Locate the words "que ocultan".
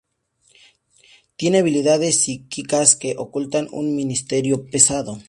2.95-3.67